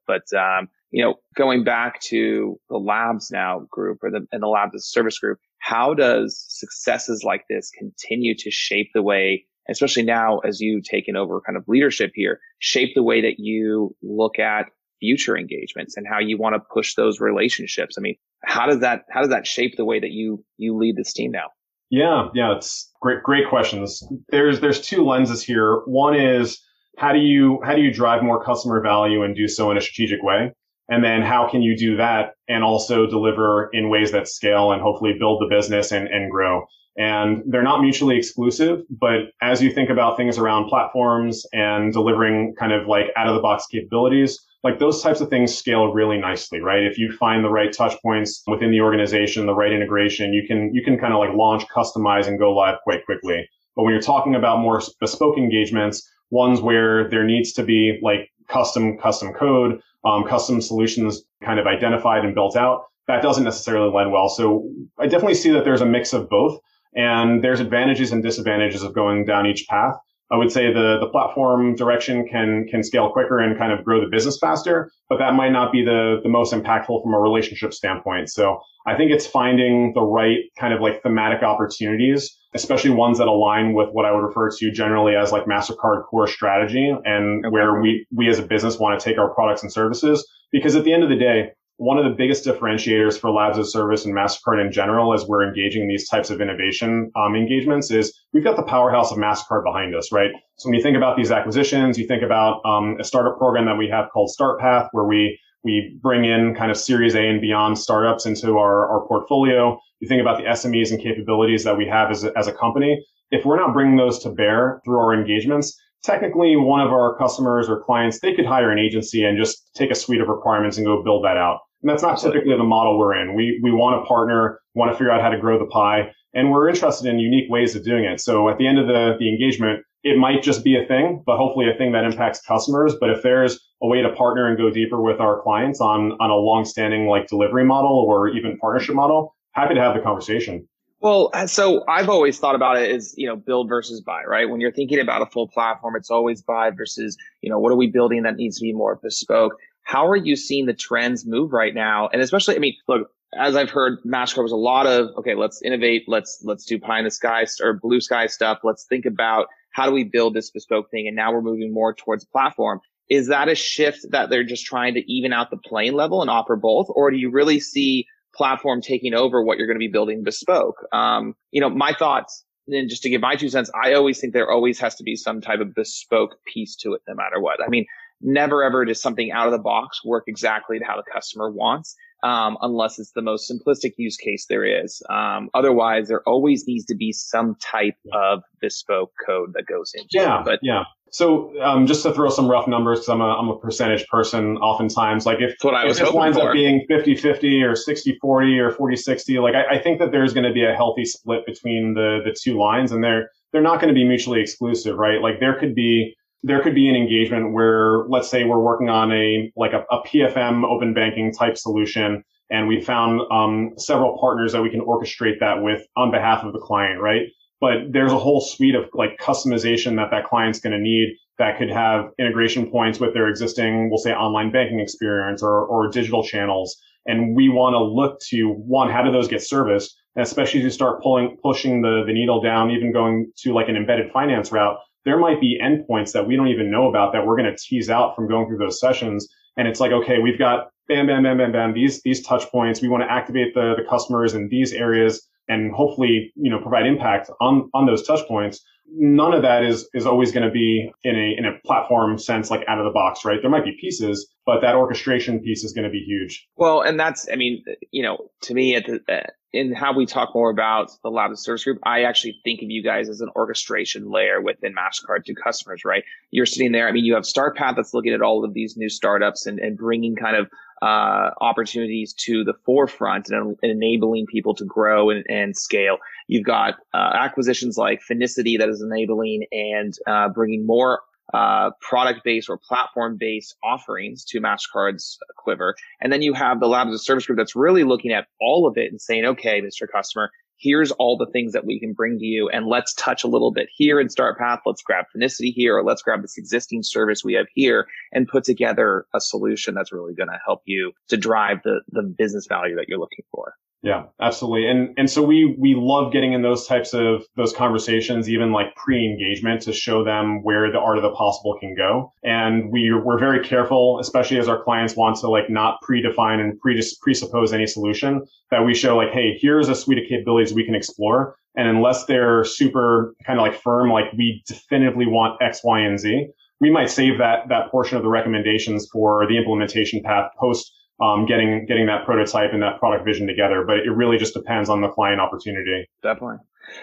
[0.08, 4.48] But um, you know, going back to the labs now group or the and the
[4.48, 10.38] labs service group, how does successes like this continue to shape the way, especially now
[10.40, 14.66] as you've taken over kind of leadership here, shape the way that you look at
[15.01, 17.96] future engagements and how you want to push those relationships?
[17.98, 20.96] I mean, how does that how does that shape the way that you you lead
[20.96, 21.48] this team now?
[21.90, 24.03] Yeah, yeah, it's great great questions.
[24.29, 25.83] There's there's two lenses here.
[25.87, 26.61] One is
[26.98, 29.81] how do you how do you drive more customer value and do so in a
[29.81, 30.53] strategic way?
[30.88, 34.83] And then how can you do that and also deliver in ways that scale and
[34.83, 36.66] hopefully build the business and, and grow?
[36.96, 42.55] And they're not mutually exclusive, but as you think about things around platforms and delivering
[42.59, 46.18] kind of like out of the box capabilities, like those types of things scale really
[46.18, 46.83] nicely, right?
[46.83, 50.72] If you find the right touch points within the organization, the right integration, you can,
[50.74, 53.48] you can kind of like launch, customize and go live quite quickly.
[53.74, 58.31] But when you're talking about more bespoke engagements, ones where there needs to be like
[58.48, 63.92] custom, custom code, um, custom solutions kind of identified and built out, that doesn't necessarily
[63.92, 64.28] lend well.
[64.28, 66.61] So I definitely see that there's a mix of both
[66.94, 69.94] and there's advantages and disadvantages of going down each path.
[70.31, 74.00] I would say the, the platform direction can, can scale quicker and kind of grow
[74.00, 77.74] the business faster, but that might not be the, the most impactful from a relationship
[77.74, 78.31] standpoint.
[78.31, 83.28] So I think it's finding the right kind of like thematic opportunities, especially ones that
[83.28, 87.52] align with what I would refer to generally as like MasterCard core strategy and okay.
[87.52, 90.26] where we, we as a business want to take our products and services.
[90.50, 91.52] Because at the end of the day,
[91.83, 95.45] one of the biggest differentiators for labs of service and MasterCard in general as we're
[95.45, 99.92] engaging these types of innovation um, engagements is we've got the powerhouse of MasterCard behind
[99.97, 100.31] us, right?
[100.59, 103.77] So when you think about these acquisitions, you think about um, a startup program that
[103.77, 107.77] we have called StartPath, where we we bring in kind of Series A and beyond
[107.77, 109.77] startups into our, our portfolio.
[109.99, 113.05] You think about the SMEs and capabilities that we have as a, as a company.
[113.33, 117.68] If we're not bringing those to bear through our engagements, technically one of our customers
[117.68, 120.87] or clients, they could hire an agency and just take a suite of requirements and
[120.87, 121.59] go build that out.
[121.83, 123.35] And that's not typically the model we're in.
[123.35, 126.51] We, we want to partner, want to figure out how to grow the pie, and
[126.51, 128.21] we're interested in unique ways of doing it.
[128.21, 131.37] So at the end of the, the engagement, it might just be a thing, but
[131.37, 132.95] hopefully a thing that impacts customers.
[132.99, 136.31] But if there's a way to partner and go deeper with our clients on, on
[136.31, 140.66] a long-standing like delivery model or even partnership model, happy to have the conversation.
[141.01, 144.49] Well, uh, so I've always thought about it as, you know, build versus buy, right?
[144.49, 147.77] When you're thinking about a full platform, it's always buy versus, you know, what are
[147.77, 149.55] we building that needs to be more bespoke?
[149.83, 152.09] How are you seeing the trends move right now?
[152.12, 155.62] And especially, I mean, look, as I've heard, MasterCard was a lot of, okay, let's
[155.62, 156.05] innovate.
[156.07, 158.59] Let's, let's do pie in the sky or blue sky stuff.
[158.62, 161.07] Let's think about how do we build this bespoke thing?
[161.07, 162.81] And now we're moving more towards platform.
[163.09, 166.31] Is that a shift that they're just trying to even out the playing level and
[166.31, 166.87] offer both?
[166.90, 170.77] Or do you really see platform taking over what you're going to be building bespoke?
[170.92, 174.33] Um, you know, my thoughts, and just to give my two cents, I always think
[174.33, 177.62] there always has to be some type of bespoke piece to it, no matter what.
[177.62, 177.87] I mean,
[178.22, 181.94] never ever does something out of the box work exactly to how the customer wants.
[182.24, 185.02] Um, unless it's the most simplistic use case there is.
[185.11, 190.06] Um, otherwise, there always needs to be some type of bespoke code that goes into
[190.12, 190.44] yeah, it.
[190.44, 190.85] But yeah.
[191.12, 194.56] So um, just to throw some rough numbers, because I'm a, I'm a percentage person
[194.56, 196.48] oftentimes, like if, if this winds for.
[196.48, 200.54] up being 50-50 or 60-40 or 40-60, like I, I think that there's going to
[200.54, 203.94] be a healthy split between the, the two lines and they're, they're not going to
[203.94, 205.20] be mutually exclusive, right?
[205.20, 209.12] Like there could be there could be an engagement where, let's say, we're working on
[209.12, 214.52] a like a, a PFM open banking type solution, and we found um, several partners
[214.52, 217.28] that we can orchestrate that with on behalf of the client, right?
[217.61, 221.59] But there's a whole suite of like customization that that client's going to need that
[221.59, 226.24] could have integration points with their existing, we'll say, online banking experience or or digital
[226.24, 226.76] channels.
[227.07, 229.96] And we want to look to one, how do those get serviced?
[230.14, 233.68] And especially as you start pulling, pushing the, the needle down, even going to like
[233.68, 237.27] an embedded finance route, there might be endpoints that we don't even know about that
[237.27, 239.29] we're going to tease out from going through those sessions.
[239.57, 242.81] And it's like, okay, we've got bam, bam, bam, bam, bam, these, these touch points.
[242.81, 246.87] We want to activate the, the customers in these areas and hopefully, you know, provide
[246.87, 248.62] impact on, on those touch points.
[248.95, 252.51] None of that is, is always going to be in a, in a platform sense,
[252.51, 253.38] like out of the box, right?
[253.41, 256.47] There might be pieces, but that orchestration piece is going to be huge.
[256.57, 260.07] Well, and that's, I mean, you know, to me, at the, uh, in how we
[260.07, 263.29] talk more about the of service group, I actually think of you guys as an
[263.37, 266.05] orchestration layer within MasterCard to customers, right?
[266.31, 266.88] You're sitting there.
[266.88, 269.77] I mean, you have StartPath that's looking at all of these new startups and, and
[269.77, 275.57] bringing kind of uh, opportunities to the forefront and, enabling people to grow and, and
[275.57, 275.99] scale.
[276.29, 282.49] You've got uh, acquisitions like Finicity that is enabling and uh, bringing more uh, product-based
[282.49, 285.75] or platform-based offerings to MasterCard's quiver.
[286.01, 288.66] And then you have the Lab as a Service group that's really looking at all
[288.66, 289.87] of it and saying, okay, Mr.
[289.90, 290.31] Customer,
[290.62, 293.51] here's all the things that we can bring to you and let's touch a little
[293.51, 294.61] bit here in StartPath.
[294.64, 298.45] Let's grab Finicity here or let's grab this existing service we have here and put
[298.45, 302.77] together a solution that's really going to help you to drive the, the business value
[302.77, 303.55] that you're looking for.
[303.85, 304.68] Yeah, absolutely.
[304.68, 308.77] And and so we we love getting in those types of those conversations, even like
[308.77, 312.12] pre-engagement to show them where the art of the possible can go.
[312.23, 316.61] And we we're very careful, especially as our clients want to like not predefine and
[316.61, 320.64] pre presuppose any solution, that we show like, hey, here's a suite of capabilities we
[320.64, 321.35] can explore.
[321.57, 325.99] And unless they're super kind of like firm, like we definitively want X, Y, and
[325.99, 326.29] Z,
[326.61, 331.26] we might save that that portion of the recommendations for the implementation path post um,
[331.26, 333.64] getting getting that prototype and that product vision together.
[333.66, 335.88] But it really just depends on the client opportunity.
[336.02, 336.38] Definitely.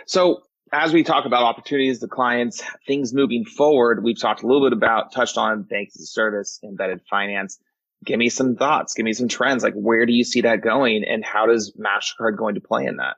[0.06, 4.64] So as we talk about opportunities, the clients, things moving forward, we've talked a little
[4.64, 7.60] bit about, touched on banks as a service, embedded finance.
[8.06, 8.94] Give me some thoughts.
[8.94, 9.64] Give me some trends.
[9.64, 12.98] Like, where do you see that going, and how does Mastercard going to play in
[12.98, 13.18] that?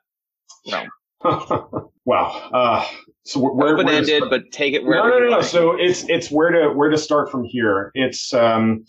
[0.65, 0.85] No.
[2.05, 2.49] wow.
[2.51, 2.85] Uh,
[3.23, 4.97] so we're open ended, but take it where.
[4.97, 5.41] No, no, no, no.
[5.41, 7.91] So it's it's where to where to start from here.
[7.93, 8.85] It's um,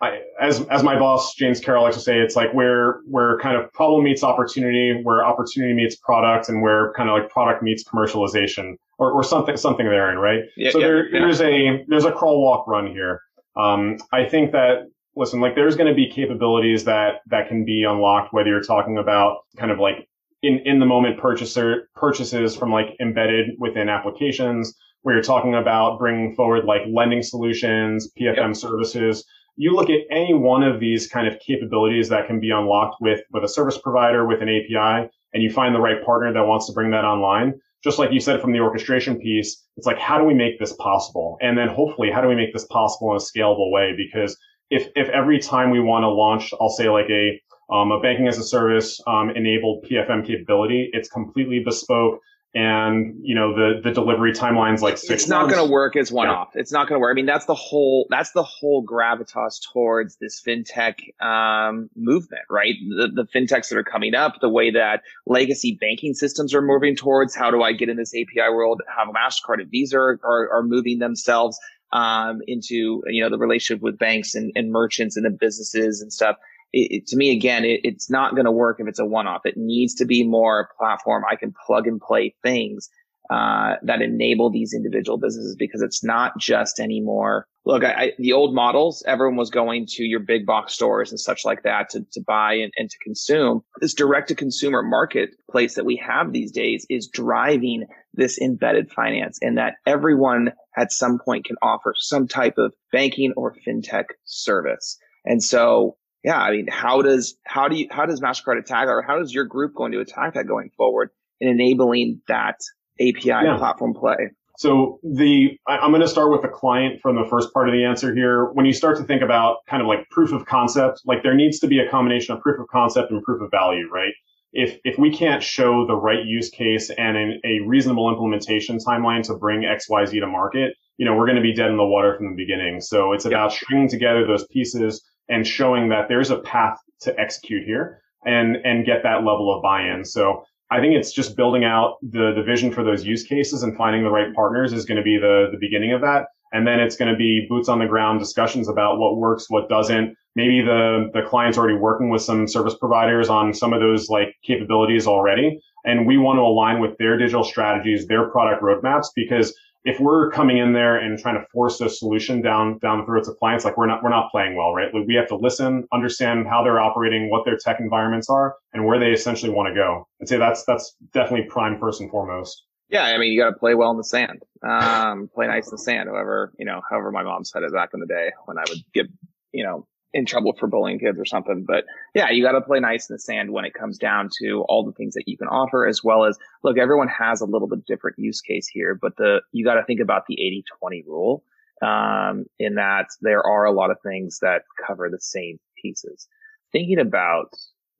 [0.00, 3.56] I, as as my boss James Carroll likes to say, it's like where where kind
[3.56, 7.82] of problem meets opportunity, where opportunity meets product, and where kind of like product meets
[7.82, 10.40] commercialization, or, or something something therein, right?
[10.56, 11.20] Yeah, so yeah, there, yeah.
[11.20, 13.22] there's a there's a crawl walk run here.
[13.56, 17.84] Um, I think that listen, like there's going to be capabilities that that can be
[17.84, 20.06] unlocked, whether you're talking about kind of like
[20.42, 25.98] in in the moment purchaser purchases from like embedded within applications, where you're talking about
[25.98, 28.56] bringing forward like lending solutions, PFM yep.
[28.56, 29.24] services
[29.56, 33.20] you look at any one of these kind of capabilities that can be unlocked with,
[33.32, 36.66] with a service provider, with an API, and you find the right partner that wants
[36.66, 37.54] to bring that online.
[37.82, 40.74] Just like you said from the orchestration piece, it's like, how do we make this
[40.74, 41.38] possible?
[41.40, 43.94] And then hopefully, how do we make this possible in a scalable way?
[43.96, 44.36] Because
[44.70, 47.40] if, if every time we want to launch, I'll say like a,
[47.72, 52.20] um, a banking as a service um, enabled PFM capability, it's completely bespoke
[52.54, 56.10] and you know the the delivery timelines like six it's not going to work as
[56.10, 56.34] one yeah.
[56.34, 56.48] off.
[56.54, 57.12] It's not going to work.
[57.12, 62.74] I mean that's the whole that's the whole gravitas towards this fintech um, movement right?
[62.88, 66.96] The, the fintechs that are coming up the way that legacy banking systems are moving
[66.96, 70.50] towards how do i get in this api world how mastercard and visa are, are,
[70.52, 71.58] are moving themselves
[71.92, 76.12] um, into you know the relationship with banks and, and merchants and the businesses and
[76.12, 76.36] stuff
[76.72, 79.42] it, it, to me, again, it, it's not going to work if it's a one-off.
[79.44, 82.88] It needs to be more a platform I can plug and play things
[83.30, 87.46] uh, that enable these individual businesses because it's not just anymore.
[87.64, 91.18] Look, I, I, the old models, everyone was going to your big box stores and
[91.18, 93.62] such like that to, to buy and, and to consume.
[93.80, 99.38] This direct to consumer marketplace that we have these days is driving this embedded finance
[99.42, 104.98] and that everyone at some point can offer some type of banking or fintech service.
[105.24, 109.00] And so yeah, I mean, how does how do you how does Mastercard attack or
[109.00, 111.10] how does your group going to attack that going forward
[111.40, 112.56] in enabling that
[113.00, 113.56] API yeah.
[113.56, 114.32] platform play?
[114.58, 117.84] So the I'm going to start with the client from the first part of the
[117.84, 118.46] answer here.
[118.54, 121.60] When you start to think about kind of like proof of concept, like there needs
[121.60, 124.12] to be a combination of proof of concept and proof of value, right?
[124.52, 129.22] If if we can't show the right use case and an, a reasonable implementation timeline
[129.28, 132.16] to bring XYZ to market, you know, we're going to be dead in the water
[132.16, 132.80] from the beginning.
[132.80, 137.64] So it's about stringing together those pieces and showing that there's a path to execute
[137.64, 140.04] here and and get that level of buy-in.
[140.04, 143.76] So I think it's just building out the the vision for those use cases and
[143.76, 146.26] finding the right partners is going to be the the beginning of that.
[146.52, 149.68] And then it's going to be boots on the ground discussions about what works, what
[149.68, 150.16] doesn't.
[150.36, 154.34] Maybe the the client's already working with some service providers on some of those like
[154.44, 155.60] capabilities already.
[155.84, 159.54] And we want to align with their digital strategies, their product roadmaps, because
[159.86, 163.28] if we're coming in there and trying to force a solution down down the throats
[163.28, 164.92] of clients, like we're not we're not playing well, right?
[164.92, 168.84] Like we have to listen, understand how they're operating, what their tech environments are, and
[168.84, 170.08] where they essentially want to go.
[170.20, 172.64] I'd say that's that's definitely prime first and foremost.
[172.88, 175.70] Yeah, I mean you got to play well in the sand, um, play nice in
[175.70, 176.08] the sand.
[176.08, 178.78] However, you know, however my mom said it back in the day when I would
[178.92, 179.06] get,
[179.52, 179.86] you know,
[180.16, 181.62] in trouble for bullying kids or something.
[181.66, 184.64] But yeah, you got to play nice in the sand when it comes down to
[184.66, 187.68] all the things that you can offer, as well as look, everyone has a little
[187.68, 191.04] bit different use case here, but the, you got to think about the 80 20
[191.06, 191.44] rule,
[191.82, 196.26] um, in that there are a lot of things that cover the same pieces.
[196.72, 197.52] Thinking about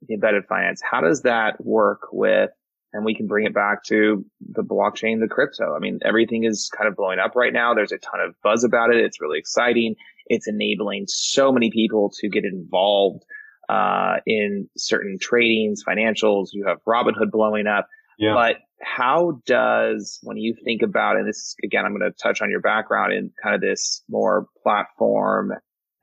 [0.07, 2.49] the embedded finance, how does that work with
[2.93, 5.75] and we can bring it back to the blockchain, the crypto.
[5.75, 7.73] I mean, everything is kind of blowing up right now.
[7.73, 9.03] There's a ton of buzz about it.
[9.03, 9.95] It's really exciting.
[10.29, 13.23] It's enabling so many people to get involved
[13.69, 16.47] uh, in certain tradings, financials.
[16.53, 17.87] You have Robinhood blowing up.
[18.17, 18.33] Yeah.
[18.33, 22.41] But how does, when you think about, and this is, again, I'm going to touch
[22.41, 25.53] on your background in kind of this more platform,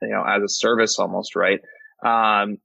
[0.01, 1.59] you know, as a service almost, right?
[2.05, 2.57] Um,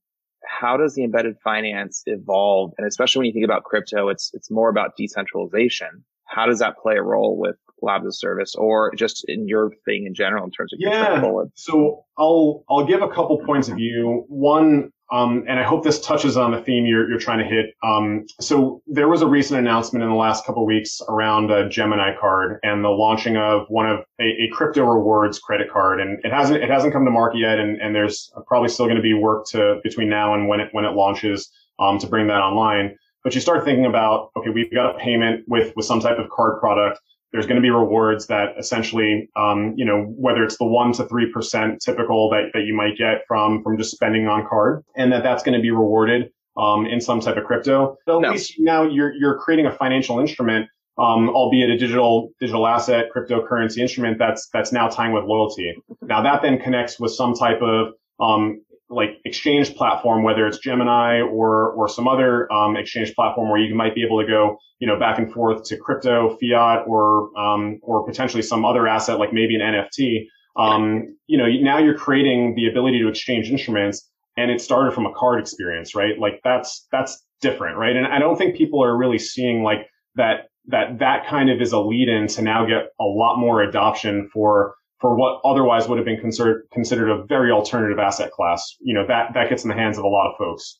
[0.45, 2.73] how does the embedded finance evolve?
[2.79, 6.05] And especially when you think about crypto, it's, it's more about decentralization.
[6.27, 10.07] How does that play a role with labs of service or just in your thing
[10.07, 11.21] in general in terms of yeah.
[11.55, 14.25] So I'll, I'll give a couple points of view.
[14.29, 17.75] One, um, and I hope this touches on the theme you're, you're trying to hit.
[17.83, 22.15] Um, so there was a recent announcement in the last couple weeks around a Gemini
[22.21, 26.33] card and the launching of one of a, a, crypto rewards credit card, and it
[26.33, 29.15] hasn't it hasn't come to market yet, and, and there's probably still going to be
[29.15, 32.97] work to between now and when it when it launches um, to bring that online.
[33.25, 36.31] But you start thinking about okay, we've got a payment with with some type of
[36.31, 37.01] card product
[37.33, 41.07] there's going to be rewards that essentially, um, you know, whether it's the one to
[41.07, 45.13] three percent typical that, that you might get from from just spending on card, and
[45.13, 47.97] that that's going to be rewarded um, in some type of crypto.
[48.07, 48.31] But at no.
[48.33, 53.79] least now you're you're creating a financial instrument, um, albeit a digital digital asset cryptocurrency
[53.79, 55.75] instrument that's that's now tying with loyalty.
[56.03, 61.21] Now that then connects with some type of um, like exchange platform, whether it's Gemini
[61.21, 64.87] or or some other um, exchange platform where you might be able to go, you
[64.87, 69.33] know, back and forth to crypto, fiat, or um, or potentially some other asset like
[69.33, 70.27] maybe an NFT.
[70.57, 75.07] Um, you know, now you're creating the ability to exchange instruments, and it started from
[75.07, 76.19] a card experience, right?
[76.19, 77.95] Like that's that's different, right?
[77.95, 81.73] And I don't think people are really seeing like that that that kind of is
[81.73, 85.99] a lead in to now get a lot more adoption for for what otherwise would
[85.99, 88.77] have been considered considered a very alternative asset class.
[88.81, 90.79] You know, that that gets in the hands of a lot of folks.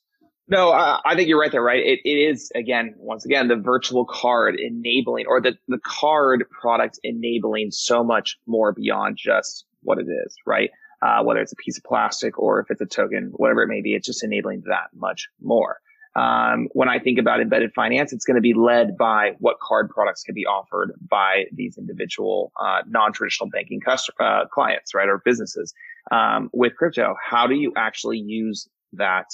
[0.51, 1.79] No, uh, I think you're right there, right?
[1.79, 6.99] It, it is, again, once again, the virtual card enabling or the, the card product
[7.05, 10.71] enabling so much more beyond just what it is, right?
[11.03, 13.81] Uh, whether it's a piece of plastic or if it's a token, whatever it may
[13.81, 15.79] be, it's just enabling that much more.
[16.17, 19.91] Um, when I think about embedded finance, it's going to be led by what card
[19.91, 25.23] products can be offered by these individual uh, non-traditional banking customer, uh, clients, right, or
[25.25, 25.73] businesses.
[26.11, 29.27] Um, with crypto, how do you actually use that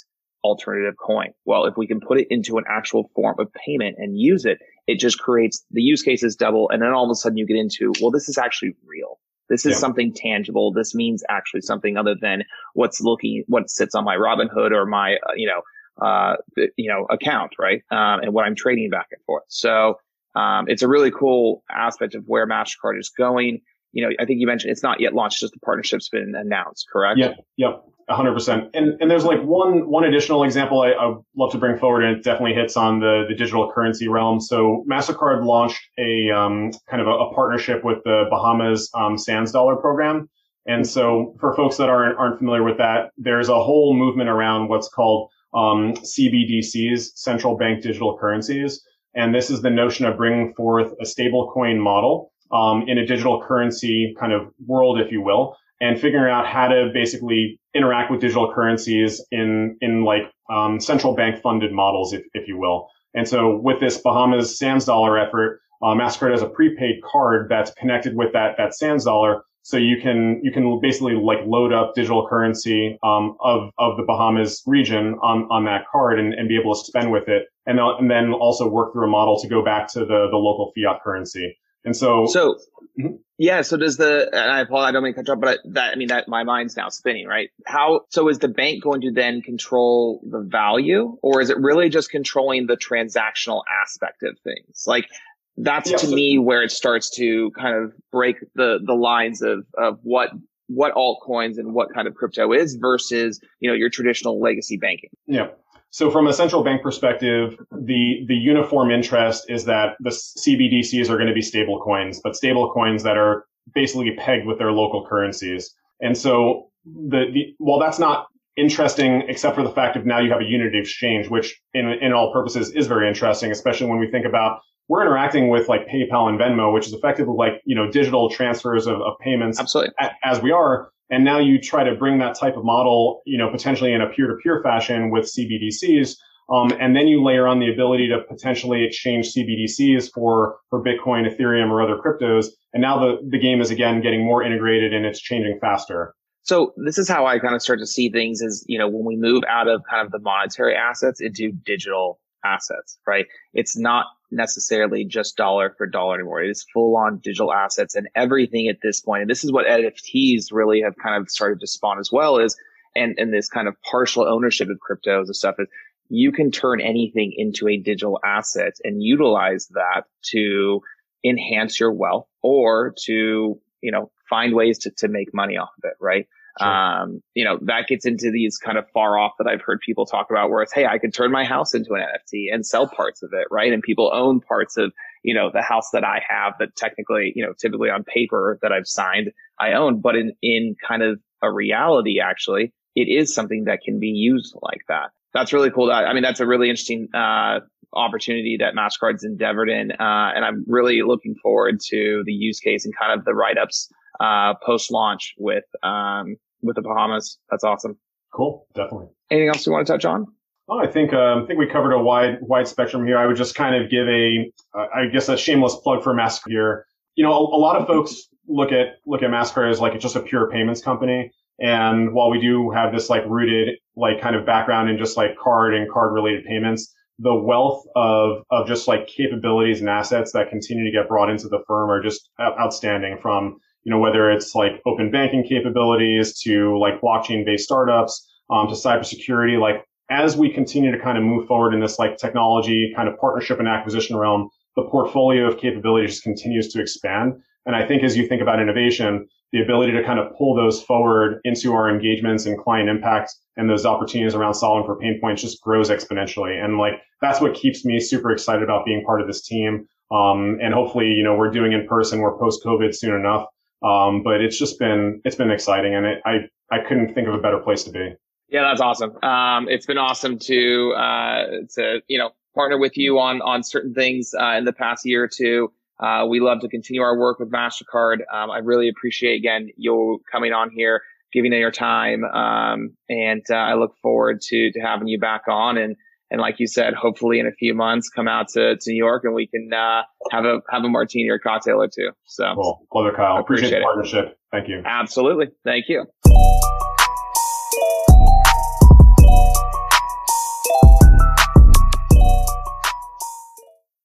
[0.44, 1.32] alternative coin?
[1.46, 4.58] Well, if we can put it into an actual form of payment and use it,
[4.86, 7.56] it just creates the use cases double, and then all of a sudden you get
[7.56, 9.18] into, well, this is actually real.
[9.48, 9.78] This is yeah.
[9.78, 10.72] something tangible.
[10.72, 15.14] This means actually something other than what's looking, what sits on my Robinhood or my,
[15.14, 15.62] uh, you know,
[16.00, 16.36] uh,
[16.76, 17.82] you know, account, right?
[17.90, 19.44] Um, and what I'm trading back and forth.
[19.48, 19.96] So,
[20.36, 23.60] um, it's a really cool aspect of where MasterCard is going.
[23.92, 26.86] You know, I think you mentioned it's not yet launched, just the partnership's been announced,
[26.92, 27.18] correct?
[27.18, 27.38] Yep.
[27.56, 27.82] Yep.
[28.10, 28.68] hundred percent.
[28.74, 32.18] And, and there's like one, one additional example I, I love to bring forward and
[32.18, 34.38] it definitely hits on the, the digital currency realm.
[34.38, 39.52] So MasterCard launched a, um, kind of a, a, partnership with the Bahamas, um, Sands
[39.52, 40.28] dollar program.
[40.66, 44.68] And so for folks that aren't, aren't familiar with that, there's a whole movement around
[44.68, 48.82] what's called um, CBDCs, central bank digital currencies.
[49.14, 53.06] And this is the notion of bringing forth a stable coin model um, in a
[53.06, 58.10] digital currency kind of world, if you will, and figuring out how to basically interact
[58.10, 62.88] with digital currencies in in like um, central bank funded models, if, if you will.
[63.14, 67.72] And so with this Bahamas Sands dollar effort, uh, Mastercard has a prepaid card that's
[67.72, 71.96] connected with that that Sands dollar so you can you can basically like load up
[71.96, 76.56] digital currency um, of of the Bahamas region on on that card and, and be
[76.56, 79.64] able to spend with it, and, and then also work through a model to go
[79.64, 81.58] back to the the local fiat currency.
[81.84, 82.58] And so, so
[82.96, 83.16] mm-hmm.
[83.38, 83.62] yeah.
[83.62, 85.94] So does the and I apologize, I don't mean to cut you off, but that
[85.94, 87.50] I mean that my mind's now spinning, right?
[87.66, 91.88] How so is the bank going to then control the value, or is it really
[91.88, 94.84] just controlling the transactional aspect of things?
[94.86, 95.08] Like
[95.56, 99.42] that's yeah, to so, me where it starts to kind of break the the lines
[99.42, 100.30] of of what
[100.68, 105.10] what altcoins and what kind of crypto is versus you know your traditional legacy banking.
[105.26, 105.48] Yeah.
[105.90, 111.16] So from a central bank perspective, the the uniform interest is that the CBDCs are
[111.16, 115.06] going to be stable coins, but stable coins that are basically pegged with their local
[115.06, 115.74] currencies.
[116.00, 120.30] And so the, the while that's not interesting except for the fact of now you
[120.30, 124.10] have a unity exchange, which in in all purposes is very interesting, especially when we
[124.10, 127.90] think about we're interacting with like PayPal and Venmo, which is effectively like, you know,
[127.90, 129.92] digital transfers of, of payments Absolutely.
[130.00, 130.90] A, as we are.
[131.10, 134.08] And now you try to bring that type of model, you know, potentially in a
[134.08, 136.16] peer to peer fashion with CBDCs.
[136.48, 141.28] Um, and then you layer on the ability to potentially exchange CBDCs for, for Bitcoin,
[141.28, 142.46] Ethereum, or other cryptos.
[142.72, 146.14] And now the, the game is again getting more integrated and it's changing faster.
[146.42, 149.04] So this is how I kind of start to see things is, you know, when
[149.04, 153.26] we move out of kind of the monetary assets into digital assets, right?
[153.52, 156.42] It's not necessarily just dollar for dollar anymore.
[156.42, 159.22] It is full on digital assets and everything at this point.
[159.22, 162.56] And this is what NFTs really have kind of started to spawn as well is
[162.94, 165.68] and, and this kind of partial ownership of cryptos and stuff is
[166.08, 170.80] you can turn anything into a digital asset and utilize that to
[171.24, 175.84] enhance your wealth or to, you know, find ways to, to make money off of
[175.84, 176.26] it, right?
[176.58, 176.68] Sure.
[176.68, 180.06] Um, you know, that gets into these kind of far off that I've heard people
[180.06, 182.88] talk about where it's, Hey, I could turn my house into an NFT and sell
[182.88, 183.46] parts of it.
[183.50, 183.72] Right.
[183.72, 184.92] And people own parts of,
[185.22, 188.72] you know, the house that I have that technically, you know, typically on paper that
[188.72, 193.64] I've signed, I own, but in, in kind of a reality, actually, it is something
[193.64, 195.10] that can be used like that.
[195.34, 195.90] That's really cool.
[195.90, 197.60] I mean, that's a really interesting, uh,
[197.92, 199.92] opportunity that MasterCard's endeavored in.
[199.92, 203.58] Uh, and I'm really looking forward to the use case and kind of the write
[203.58, 203.90] ups,
[204.20, 207.38] uh, post launch with, um, with the Bahamas.
[207.50, 207.98] That's awesome.
[208.32, 208.66] Cool.
[208.74, 209.08] Definitely.
[209.30, 210.26] Anything else you want to touch on?
[210.68, 213.18] Oh, I think um, I think we covered a wide wide spectrum here.
[213.18, 216.48] I would just kind of give a, uh, I guess, a shameless plug for Mastercard
[216.50, 216.86] here.
[217.14, 220.02] You know, a, a, lot of folks look at look at Mastercard as like it's
[220.02, 221.30] just a pure payments company.
[221.60, 225.36] And while we do have this like rooted like kind of background in just like
[225.38, 230.50] card and card related payments, the wealth of of just like capabilities and assets that
[230.50, 233.18] continue to get brought into the firm are just outstanding.
[233.22, 238.66] From you know whether it's like open banking capabilities to like blockchain based startups um,
[238.66, 242.92] to cybersecurity, like as we continue to kind of move forward in this like technology
[242.96, 247.34] kind of partnership and acquisition realm, the portfolio of capabilities continues to expand.
[247.64, 250.82] And I think as you think about innovation, the ability to kind of pull those
[250.82, 255.42] forward into our engagements and client impact and those opportunities around solving for pain points
[255.42, 256.62] just grows exponentially.
[256.62, 259.86] And like, that's what keeps me super excited about being part of this team.
[260.10, 263.46] Um, and hopefully, you know, we're doing in person, we're post COVID soon enough.
[263.82, 267.34] Um, but it's just been, it's been exciting and it, I, I couldn't think of
[267.34, 268.14] a better place to be.
[268.48, 269.16] Yeah, that's awesome.
[269.24, 273.92] Um, it's been awesome to uh, to you know partner with you on on certain
[273.92, 275.72] things uh, in the past year or two.
[275.98, 278.18] Uh, we love to continue our work with Mastercard.
[278.32, 281.02] Um, I really appreciate again you coming on here,
[281.32, 285.76] giving your time, um, and uh, I look forward to to having you back on.
[285.76, 285.96] And
[286.30, 289.24] and like you said, hopefully in a few months, come out to, to New York
[289.24, 292.10] and we can uh, have a have a martini or cocktail or two.
[292.24, 292.86] So, cool.
[293.14, 293.38] Kyle.
[293.38, 294.38] Appreciate, appreciate the partnership.
[294.50, 294.82] Thank you.
[294.84, 295.46] Absolutely.
[295.64, 296.06] Thank you.